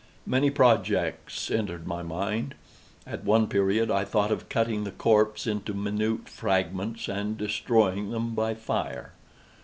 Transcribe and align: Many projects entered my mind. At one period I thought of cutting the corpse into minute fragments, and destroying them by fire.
Many 0.25 0.49
projects 0.49 1.51
entered 1.51 1.85
my 1.85 2.01
mind. 2.01 2.55
At 3.05 3.23
one 3.23 3.45
period 3.45 3.91
I 3.91 4.03
thought 4.03 4.31
of 4.31 4.49
cutting 4.49 4.83
the 4.83 4.89
corpse 4.89 5.45
into 5.45 5.75
minute 5.75 6.27
fragments, 6.27 7.07
and 7.07 7.37
destroying 7.37 8.09
them 8.09 8.33
by 8.33 8.55
fire. 8.55 9.11